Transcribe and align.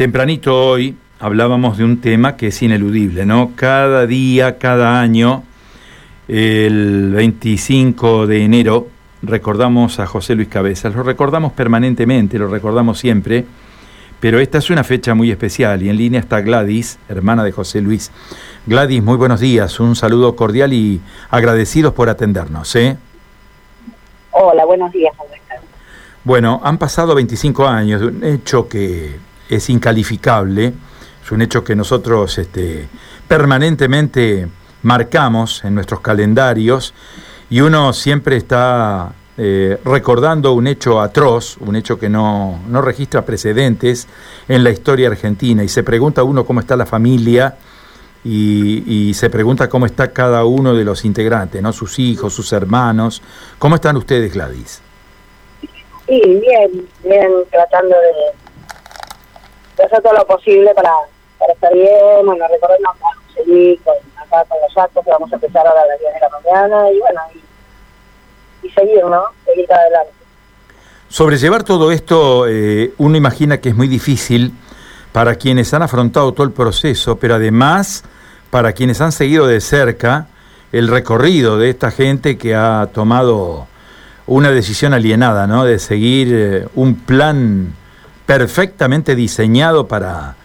Tempranito 0.00 0.56
hoy 0.58 0.96
hablábamos 1.18 1.76
de 1.76 1.84
un 1.84 2.00
tema 2.00 2.38
que 2.38 2.46
es 2.46 2.62
ineludible, 2.62 3.26
¿no? 3.26 3.52
Cada 3.54 4.06
día, 4.06 4.56
cada 4.56 4.98
año, 4.98 5.42
el 6.26 7.12
25 7.14 8.26
de 8.26 8.42
enero, 8.42 8.88
recordamos 9.20 10.00
a 10.00 10.06
José 10.06 10.36
Luis 10.36 10.48
Cabezas. 10.48 10.94
Lo 10.94 11.02
recordamos 11.02 11.52
permanentemente, 11.52 12.38
lo 12.38 12.48
recordamos 12.48 12.98
siempre, 12.98 13.44
pero 14.20 14.40
esta 14.40 14.56
es 14.56 14.70
una 14.70 14.84
fecha 14.84 15.12
muy 15.12 15.30
especial 15.30 15.82
y 15.82 15.90
en 15.90 15.98
línea 15.98 16.20
está 16.20 16.40
Gladys, 16.40 16.98
hermana 17.10 17.44
de 17.44 17.52
José 17.52 17.82
Luis. 17.82 18.10
Gladys, 18.64 19.02
muy 19.02 19.18
buenos 19.18 19.40
días, 19.40 19.80
un 19.80 19.94
saludo 19.96 20.34
cordial 20.34 20.72
y 20.72 20.98
agradecidos 21.28 21.92
por 21.92 22.08
atendernos. 22.08 22.74
¿eh? 22.74 22.96
Hola, 24.30 24.64
buenos 24.64 24.90
días, 24.92 25.12
¿cómo 25.18 25.34
están? 25.34 25.58
Bueno, 26.24 26.58
han 26.64 26.78
pasado 26.78 27.14
25 27.14 27.66
años 27.66 28.00
de 28.00 28.06
un 28.06 28.24
hecho 28.24 28.66
que 28.66 29.28
es 29.56 29.70
incalificable, 29.70 30.72
es 31.24 31.32
un 31.32 31.42
hecho 31.42 31.62
que 31.64 31.76
nosotros 31.76 32.38
este, 32.38 32.88
permanentemente 33.28 34.48
marcamos 34.82 35.64
en 35.64 35.74
nuestros 35.74 36.00
calendarios 36.00 36.94
y 37.50 37.60
uno 37.60 37.92
siempre 37.92 38.36
está 38.36 39.12
eh, 39.36 39.78
recordando 39.84 40.52
un 40.52 40.66
hecho 40.66 41.00
atroz, 41.00 41.56
un 41.58 41.76
hecho 41.76 41.98
que 41.98 42.08
no, 42.08 42.60
no, 42.68 42.82
registra 42.82 43.24
precedentes 43.24 44.06
en 44.48 44.62
la 44.62 44.70
historia 44.70 45.08
argentina 45.08 45.64
y 45.64 45.68
se 45.68 45.82
pregunta 45.82 46.22
uno 46.22 46.44
cómo 46.44 46.60
está 46.60 46.76
la 46.76 46.86
familia 46.86 47.56
y, 48.22 48.84
y, 48.86 49.14
se 49.14 49.30
pregunta 49.30 49.68
cómo 49.68 49.86
está 49.86 50.12
cada 50.12 50.44
uno 50.44 50.74
de 50.74 50.84
los 50.84 51.06
integrantes, 51.06 51.62
¿no? 51.62 51.72
sus 51.72 51.98
hijos, 51.98 52.34
sus 52.34 52.52
hermanos. 52.52 53.22
¿Cómo 53.58 53.76
están 53.76 53.96
ustedes, 53.96 54.34
Gladys? 54.34 54.82
Sí, 56.06 56.20
bien, 56.20 56.86
bien, 57.02 57.30
tratando 57.50 57.96
de 57.96 58.49
hacer 59.84 60.02
todo 60.02 60.12
lo 60.14 60.26
posible 60.26 60.74
para, 60.74 60.92
para 61.38 61.52
estar 61.52 61.72
bien, 61.72 62.24
bueno, 62.24 62.44
recordemos 62.48 62.96
a 63.02 63.34
seguir 63.34 63.80
con, 63.82 63.94
acá 64.16 64.44
con 64.48 64.58
los 64.60 64.76
actos 64.76 65.04
que 65.04 65.10
vamos 65.10 65.32
a 65.32 65.34
empezar 65.36 65.66
ahora 65.66 65.82
a 65.82 65.86
las 65.86 65.98
10 66.00 66.14
de 66.14 66.20
la 66.20 66.28
mañana 66.28 66.90
y 66.90 66.98
bueno, 66.98 67.20
y, 68.62 68.70
seguir, 68.70 69.04
¿no? 69.04 69.24
Seguir 69.44 69.72
adelante. 69.72 70.12
Sobrellevar 71.08 71.64
todo 71.64 71.90
esto, 71.90 72.46
eh, 72.46 72.92
uno 72.98 73.16
imagina 73.16 73.60
que 73.60 73.70
es 73.70 73.74
muy 73.74 73.88
difícil 73.88 74.52
para 75.12 75.34
quienes 75.34 75.74
han 75.74 75.82
afrontado 75.82 76.32
todo 76.32 76.44
el 76.44 76.52
proceso, 76.52 77.16
pero 77.16 77.34
además 77.34 78.04
para 78.50 78.72
quienes 78.72 79.00
han 79.00 79.12
seguido 79.12 79.46
de 79.46 79.60
cerca 79.60 80.26
el 80.72 80.88
recorrido 80.88 81.58
de 81.58 81.70
esta 81.70 81.90
gente 81.90 82.38
que 82.38 82.54
ha 82.54 82.88
tomado 82.92 83.66
una 84.26 84.50
decisión 84.52 84.94
alienada, 84.94 85.46
¿no? 85.48 85.64
De 85.64 85.78
seguir 85.78 86.28
eh, 86.30 86.68
un 86.76 86.94
plan 86.94 87.72
perfectamente 88.30 89.16
diseñado 89.16 89.88
para, 89.88 90.36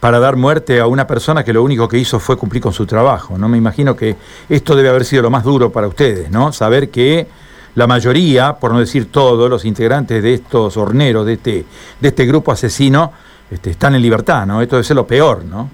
para 0.00 0.18
dar 0.18 0.36
muerte 0.36 0.80
a 0.80 0.86
una 0.86 1.06
persona 1.06 1.44
que 1.44 1.52
lo 1.52 1.62
único 1.62 1.86
que 1.86 1.98
hizo 1.98 2.18
fue 2.18 2.38
cumplir 2.38 2.62
con 2.62 2.72
su 2.72 2.86
trabajo. 2.86 3.36
No 3.36 3.46
me 3.46 3.58
imagino 3.58 3.94
que 3.94 4.16
esto 4.48 4.74
debe 4.74 4.88
haber 4.88 5.04
sido 5.04 5.20
lo 5.20 5.28
más 5.28 5.44
duro 5.44 5.70
para 5.70 5.86
ustedes, 5.86 6.30
¿no? 6.30 6.50
Saber 6.54 6.88
que 6.88 7.26
la 7.74 7.86
mayoría, 7.86 8.54
por 8.54 8.72
no 8.72 8.80
decir 8.80 9.12
todos, 9.12 9.50
los 9.50 9.66
integrantes 9.66 10.22
de 10.22 10.32
estos 10.32 10.78
horneros, 10.78 11.26
de 11.26 11.34
este, 11.34 11.66
de 12.00 12.08
este 12.08 12.24
grupo 12.24 12.52
asesino, 12.52 13.12
este, 13.50 13.68
están 13.68 13.94
en 13.94 14.00
libertad, 14.00 14.46
¿no? 14.46 14.62
Esto 14.62 14.76
debe 14.76 14.84
ser 14.84 14.96
lo 14.96 15.06
peor, 15.06 15.44
¿no? 15.44 15.68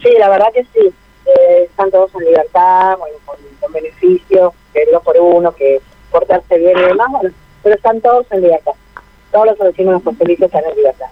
Sí, 0.00 0.10
la 0.20 0.28
verdad 0.28 0.52
que 0.54 0.62
sí. 0.72 0.94
Eh, 1.26 1.64
están 1.64 1.90
todos 1.90 2.14
en 2.14 2.26
libertad, 2.26 2.96
bueno, 2.96 3.16
con, 3.24 3.34
con 3.60 3.72
beneficios, 3.72 4.52
que 4.72 4.86
por 5.02 5.16
uno, 5.18 5.52
que 5.52 5.80
portarse 6.12 6.58
bien 6.58 6.78
y 6.78 6.82
demás, 6.82 7.08
bueno, 7.10 7.34
pero 7.64 7.74
están 7.74 8.00
todos 8.00 8.24
en 8.30 8.42
libertad 8.42 8.75
todos 9.36 9.48
los 9.48 9.58
vecinos 9.58 10.02
felices 10.16 10.46
están 10.46 10.64
en 10.64 10.76
libertad. 10.76 11.06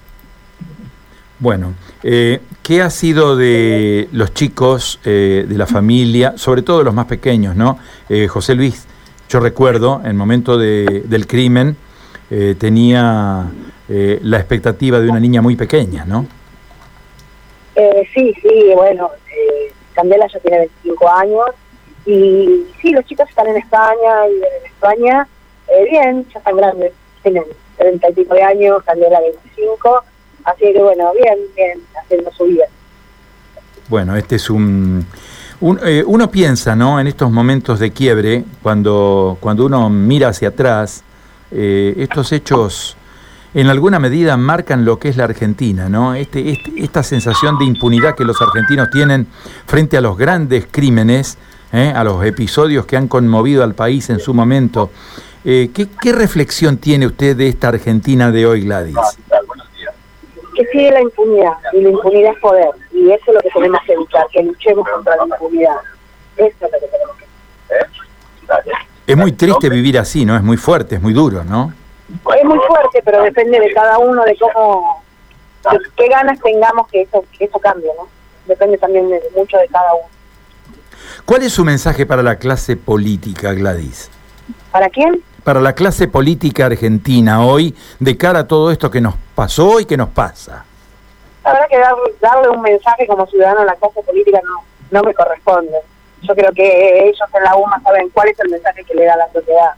Bueno, 1.39 1.75
eh, 2.03 2.41
¿qué 2.63 2.81
ha 2.81 2.89
sido 2.89 3.37
de 3.37 4.09
los 4.13 4.33
chicos, 4.33 4.99
eh, 5.05 5.45
de 5.47 5.59
la 5.59 5.67
familia, 5.67 6.39
sobre 6.39 6.63
todo 6.63 6.79
de 6.79 6.85
los 6.85 6.95
más 6.95 7.05
pequeños, 7.05 7.55
¿no? 7.55 7.79
Eh, 8.09 8.27
José 8.27 8.55
Luis, 8.55 8.87
yo 9.29 9.41
recuerdo, 9.41 10.01
en 10.01 10.07
el 10.07 10.15
momento 10.15 10.57
de, 10.57 11.03
del 11.05 11.27
crimen, 11.27 11.77
eh, 12.31 12.55
tenía 12.59 13.45
eh, 13.91 14.21
la 14.23 14.39
expectativa 14.39 14.99
de 15.01 15.11
una 15.11 15.21
niña 15.21 15.43
muy 15.43 15.55
pequeña, 15.55 16.07
¿no? 16.07 16.27
Eh, 17.75 18.09
sí, 18.15 18.35
sí, 18.41 18.71
bueno, 18.75 19.11
eh, 19.31 19.71
Candela 19.93 20.27
ya 20.29 20.41
tiene 20.41 20.61
25 20.61 21.11
años 21.11 21.47
y 22.07 22.65
sí, 22.81 22.91
los 22.93 23.05
chicos 23.05 23.29
están 23.29 23.49
en 23.49 23.59
España 23.59 24.29
y 24.31 24.37
en 24.37 24.67
España, 24.67 25.29
eh, 25.69 25.85
bien, 25.91 26.27
ya 26.33 26.39
están 26.39 26.57
grandes, 26.57 26.93
tienen 27.25 27.45
30 27.79 28.09
y 28.11 28.41
años, 28.41 28.83
Candela 28.85 29.21
25, 29.21 30.05
así 30.45 30.73
que 30.73 30.81
bueno, 30.81 31.13
bien, 31.15 31.39
bien, 31.57 31.81
haciendo 32.01 32.31
su 32.33 32.45
vida. 32.45 32.65
Bueno, 33.89 34.17
este 34.17 34.37
es 34.37 34.49
un... 34.51 35.05
un 35.61 35.81
eh, 35.85 36.05
uno 36.07 36.31
piensa, 36.31 36.77
¿no? 36.77 37.01
En 37.01 37.07
estos 37.07 37.31
momentos 37.31 37.81
de 37.81 37.91
quiebre, 37.91 38.45
cuando, 38.63 39.37
cuando 39.41 39.67
uno 39.67 39.91
mira 39.91 40.29
hacia 40.29 40.49
atrás, 40.49 41.03
eh, 41.51 41.95
estos 41.99 42.31
hechos 42.33 42.97
en 43.55 43.69
alguna 43.69 44.01
medida 44.01 44.37
marcan 44.37 44.85
lo 44.85 44.99
que 44.99 45.09
es 45.09 45.17
la 45.17 45.25
Argentina, 45.25 45.89
¿no? 45.89 46.15
Este, 46.15 46.51
este, 46.51 46.73
esta 46.77 47.03
sensación 47.03 47.57
de 47.59 47.65
impunidad 47.65 48.17
que 48.17 48.25
los 48.25 48.41
argentinos 48.43 48.89
tienen 48.91 49.29
frente 49.67 49.97
a 49.97 50.01
los 50.01 50.19
grandes 50.19 50.67
crímenes, 50.69 51.39
¿eh? 51.73 51.93
a 51.95 52.03
los 52.03 52.25
episodios 52.25 52.85
que 52.85 52.97
han 52.97 53.07
conmovido 53.07 53.63
al 53.63 53.75
país 53.75 54.11
en 54.11 54.19
su 54.19 54.35
momento. 54.35 54.91
Eh, 55.45 55.71
¿qué, 55.75 55.87
¿Qué 56.01 56.13
reflexión 56.13 56.79
tiene 56.79 57.07
usted 57.07 57.37
de 57.37 57.49
esta 57.49 57.69
Argentina 57.69 58.31
de 58.31 58.47
hoy, 58.47 58.63
Gladys? 58.63 58.97
Que 60.57 60.65
sigue 60.67 60.91
la 60.91 61.03
impunidad, 61.03 61.53
y 61.73 61.83
la 61.83 61.91
impunidad 61.91 62.33
es 62.33 62.39
poder, 62.39 62.71
y 62.93 63.11
eso 63.11 63.25
es 63.27 63.35
lo 63.35 63.41
que 63.41 63.51
tenemos 63.51 63.81
que 63.85 63.93
evitar, 63.93 64.27
que 64.33 64.43
luchemos 64.43 64.89
contra 64.89 65.17
la 65.17 65.25
impunidad. 65.25 65.77
Eso 66.37 66.47
es 66.47 66.61
lo 66.61 66.69
que 66.69 66.87
tenemos 66.87 67.17
que 67.19 68.53
hacer. 68.53 68.73
Es 69.07 69.17
muy 69.17 69.33
triste 69.33 69.69
vivir 69.69 69.99
así, 69.99 70.25
¿no? 70.25 70.35
Es 70.35 70.43
muy 70.43 70.57
fuerte, 70.57 70.95
es 70.95 71.03
muy 71.03 71.13
duro, 71.13 71.45
¿no? 71.45 71.75
Es 72.09 72.45
muy 72.45 72.59
fuerte, 72.67 73.03
pero 73.05 73.23
depende 73.23 73.61
de 73.61 73.73
cada 73.75 73.99
uno, 73.99 74.25
de 74.25 74.37
cómo, 74.37 75.03
de 75.71 75.79
qué 75.97 76.09
ganas 76.09 76.41
tengamos 76.41 76.89
que 76.89 77.03
eso, 77.03 77.23
que 77.37 77.45
eso 77.45 77.59
cambie, 77.59 77.91
¿no? 77.99 78.09
Depende 78.47 78.79
también 78.79 79.11
de 79.11 79.21
mucho 79.37 79.59
de 79.59 79.69
cada 79.69 79.93
uno. 79.95 80.09
¿Cuál 81.27 81.43
es 81.43 81.53
su 81.53 81.65
mensaje 81.65 82.07
para 82.07 82.23
la 82.23 82.37
clase 82.37 82.77
política, 82.77 83.53
Gladys? 83.53 84.11
¿Para 84.71 84.89
quién? 84.89 85.23
Para 85.45 85.61
la 85.61 85.75
clase 85.75 86.09
política 86.09 86.67
argentina 86.67 87.45
hoy, 87.45 87.75
de 88.01 88.17
cara 88.17 88.41
a 88.41 88.49
todo 88.49 88.71
esto 88.71 88.91
que 88.91 89.01
nos 89.01 89.15
pasó 89.35 89.79
y 89.79 89.85
que 89.85 89.97
nos 89.97 90.09
pasa. 90.09 90.65
La 91.45 91.53
verdad 91.53 91.67
que 91.69 91.79
dar, 91.79 91.95
darle 92.21 92.49
un 92.49 92.63
mensaje 92.63 93.07
como 93.07 93.27
ciudadano 93.27 93.61
a 93.61 93.65
la 93.67 93.75
clase 93.75 94.03
política 94.03 94.41
no, 94.43 94.65
no 94.91 95.03
me 95.03 95.13
corresponde. 95.13 95.77
Yo 96.23 96.35
creo 96.35 96.51
que 96.53 97.09
ellos 97.09 97.29
en 97.37 97.45
la 97.45 97.57
UMA 97.57 97.81
saben 97.83 98.09
cuál 98.09 98.29
es 98.29 98.41
el 98.41 98.51
mensaje 98.51 98.83
que 98.85 98.95
le 98.95 99.05
da 99.05 99.17
la 99.17 99.31
sociedad. 99.31 99.73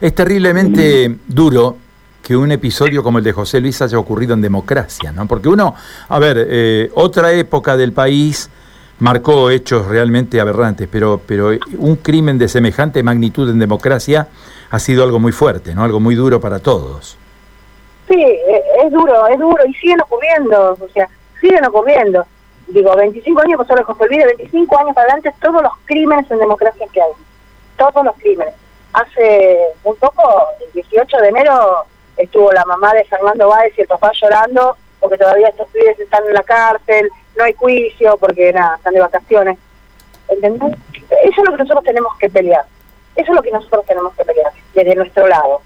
Es 0.00 0.14
terriblemente 0.14 1.16
duro 1.26 1.76
que 2.22 2.36
un 2.36 2.52
episodio 2.52 3.02
como 3.02 3.18
el 3.18 3.24
de 3.24 3.32
José 3.32 3.60
Luis 3.60 3.82
haya 3.82 3.98
ocurrido 3.98 4.34
en 4.34 4.40
democracia, 4.40 5.10
¿no? 5.10 5.26
Porque 5.26 5.48
uno, 5.48 5.74
a 6.08 6.18
ver, 6.20 6.46
eh, 6.48 6.90
otra 6.94 7.32
época 7.32 7.76
del 7.76 7.92
país 7.92 8.48
marcó 8.98 9.50
hechos 9.50 9.86
realmente 9.86 10.40
aberrantes, 10.40 10.88
pero, 10.90 11.20
pero 11.26 11.50
un 11.78 11.96
crimen 11.96 12.38
de 12.38 12.48
semejante 12.48 13.02
magnitud 13.02 13.50
en 13.50 13.58
democracia 13.58 14.28
ha 14.70 14.78
sido 14.78 15.04
algo 15.04 15.18
muy 15.18 15.32
fuerte, 15.32 15.74
¿no? 15.74 15.84
Algo 15.84 16.00
muy 16.00 16.14
duro 16.14 16.40
para 16.40 16.58
todos. 16.58 17.18
Sí, 18.08 18.20
eh, 18.20 18.62
es 18.84 18.92
duro, 18.92 19.26
es 19.28 19.38
duro, 19.38 19.64
y 19.66 19.74
siguen 19.74 20.00
ocurriendo, 20.00 20.76
o 20.80 20.88
sea, 20.92 21.08
siguen 21.40 21.64
ocurriendo. 21.64 22.24
Digo, 22.68 22.96
25 22.96 23.40
años 23.42 23.58
pasó 23.58 23.76
lo 23.76 23.84
José 23.84 24.06
Luis, 24.06 24.20
de 24.20 24.26
25 24.26 24.78
años 24.78 24.94
para 24.94 25.12
adelante, 25.12 25.34
todos 25.40 25.62
los 25.62 25.72
crímenes 25.84 26.30
en 26.30 26.38
democracia 26.38 26.86
que 26.92 27.02
hay. 27.02 27.12
Todos 27.76 28.04
los 28.04 28.14
crímenes. 28.16 28.54
Hace 28.92 29.58
un 29.84 29.96
poco, 29.96 30.22
el 30.66 30.72
18 30.72 31.16
de 31.18 31.28
enero, 31.28 31.84
estuvo 32.16 32.52
la 32.52 32.64
mamá 32.64 32.92
de 32.94 33.04
Fernando 33.04 33.48
Báez 33.48 33.72
y 33.76 33.82
el 33.82 33.88
papá 33.88 34.12
llorando 34.20 34.76
porque 35.02 35.18
todavía 35.18 35.48
estos 35.48 35.68
pibes 35.70 35.98
están 35.98 36.24
en 36.28 36.34
la 36.34 36.44
cárcel, 36.44 37.10
no 37.36 37.44
hay 37.44 37.54
juicio 37.54 38.16
porque 38.18 38.52
nada, 38.52 38.76
están 38.76 38.94
de 38.94 39.00
vacaciones. 39.00 39.58
¿Entendés? 40.28 40.78
Eso 41.24 41.42
es 41.42 41.48
lo 41.48 41.52
que 41.52 41.62
nosotros 41.62 41.84
tenemos 41.84 42.16
que 42.18 42.30
pelear. 42.30 42.64
Eso 43.16 43.32
es 43.32 43.36
lo 43.36 43.42
que 43.42 43.50
nosotros 43.50 43.84
tenemos 43.86 44.14
que 44.14 44.24
pelear, 44.24 44.52
desde 44.74 44.94
nuestro 44.94 45.26
lado. 45.28 45.60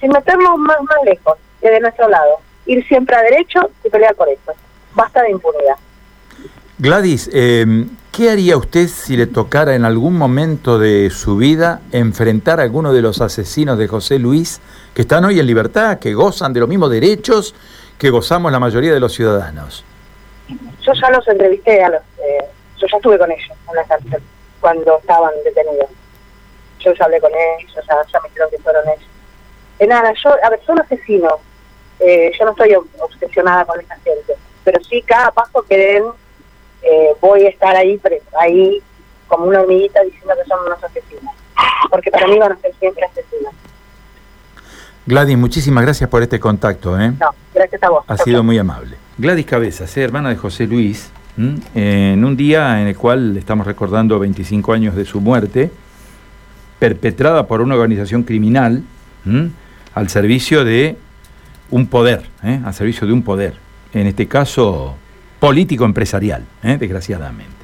Sin 0.00 0.10
meternos 0.10 0.58
más, 0.58 0.80
más 0.82 0.98
lejos, 1.04 1.38
desde 1.60 1.80
nuestro 1.80 2.08
lado. 2.08 2.40
Ir 2.66 2.86
siempre 2.86 3.16
a 3.16 3.22
derecho 3.22 3.70
y 3.84 3.88
pelear 3.88 4.14
por 4.14 4.28
eso. 4.28 4.52
Basta 4.94 5.22
de 5.22 5.30
impunidad. 5.30 5.76
Gladys, 6.78 7.30
eh, 7.32 7.86
¿qué 8.12 8.30
haría 8.30 8.56
usted 8.56 8.86
si 8.88 9.16
le 9.16 9.26
tocara 9.26 9.74
en 9.74 9.84
algún 9.84 10.16
momento 10.16 10.78
de 10.78 11.10
su 11.10 11.36
vida 11.36 11.80
enfrentar 11.90 12.60
a 12.60 12.64
alguno 12.64 12.92
de 12.92 13.02
los 13.02 13.20
asesinos 13.20 13.78
de 13.78 13.88
José 13.88 14.18
Luis 14.18 14.60
que 14.94 15.02
están 15.02 15.24
hoy 15.24 15.40
en 15.40 15.46
libertad, 15.46 15.98
que 15.98 16.14
gozan 16.14 16.52
de 16.52 16.60
los 16.60 16.68
mismos 16.68 16.90
derechos 16.90 17.54
que 17.98 18.10
gozamos 18.10 18.52
la 18.52 18.60
mayoría 18.60 18.92
de 18.92 19.00
los 19.00 19.12
ciudadanos? 19.12 19.84
Yo 20.80 20.92
ya 20.92 21.10
los 21.10 21.26
entrevisté, 21.28 21.82
a 21.82 21.90
los, 21.90 22.02
eh, 22.18 22.44
yo 22.78 22.86
ya 22.86 22.96
estuve 22.96 23.18
con 23.18 23.30
ellos 23.30 23.56
en 23.68 23.76
la 23.76 23.84
cárcel 23.84 24.22
cuando 24.60 24.98
estaban 24.98 25.32
detenidos. 25.44 25.90
Yo 26.80 26.92
ya 26.94 27.04
hablé 27.04 27.20
con 27.20 27.32
ellos, 27.32 27.74
ya, 27.74 27.82
ya 27.84 28.20
me 28.20 28.28
dijeron 28.28 28.50
que 28.50 28.58
fueron 28.58 28.88
ellos. 28.88 29.08
De 29.78 29.86
nada, 29.86 30.12
yo, 30.12 30.30
a 30.42 30.50
ver, 30.50 30.60
son 30.64 30.80
asesinos, 30.80 31.34
eh, 32.00 32.32
yo 32.38 32.44
no 32.44 32.52
estoy 32.52 32.74
obsesionada 32.74 33.64
con 33.64 33.80
esa 33.80 33.94
gente, 33.96 34.34
pero 34.64 34.82
sí 34.84 35.02
cada 35.02 35.30
paso 35.30 35.62
que 35.62 35.76
den 35.76 36.04
eh, 36.82 37.14
voy 37.20 37.46
a 37.46 37.48
estar 37.48 37.76
ahí, 37.76 38.00
ahí 38.40 38.82
como 39.26 39.46
una 39.46 39.60
hormiguita 39.60 40.00
diciendo 40.02 40.34
que 40.40 40.48
son 40.48 40.66
unos 40.66 40.82
asesinos, 40.82 41.34
porque 41.90 42.10
para 42.10 42.26
mí 42.26 42.38
van 42.38 42.52
a 42.52 42.56
ser 42.56 42.74
siempre 42.78 43.04
asesinos. 43.04 43.52
Gladys, 45.06 45.38
muchísimas 45.38 45.84
gracias 45.84 46.10
por 46.10 46.22
este 46.22 46.38
contacto. 46.38 46.98
¿eh? 47.00 47.12
No, 47.18 47.30
gracias 47.54 47.82
a 47.82 47.88
vos. 47.88 48.04
Ha 48.06 48.16
sido 48.18 48.42
muy 48.42 48.58
amable. 48.58 48.96
Gladys 49.18 49.46
Cabezas, 49.46 49.96
hermana 49.96 50.28
de 50.28 50.36
José 50.36 50.68
Luis, 50.68 51.10
en 51.74 52.24
un 52.24 52.36
día 52.36 52.80
en 52.80 52.86
el 52.86 52.96
cual 52.96 53.36
estamos 53.36 53.66
recordando 53.66 54.16
25 54.20 54.72
años 54.72 54.94
de 54.94 55.04
su 55.04 55.20
muerte, 55.20 55.72
perpetrada 56.78 57.48
por 57.48 57.60
una 57.60 57.74
organización 57.74 58.22
criminal 58.22 58.84
al 59.92 60.08
servicio 60.08 60.64
de 60.64 60.96
un 61.70 61.88
poder, 61.88 62.26
¿eh? 62.44 62.60
al 62.64 62.72
servicio 62.74 63.08
de 63.08 63.12
un 63.12 63.22
poder, 63.22 63.54
en 63.92 64.06
este 64.06 64.28
caso 64.28 64.94
político-empresarial, 65.40 66.44
¿eh? 66.62 66.76
desgraciadamente. 66.78 67.56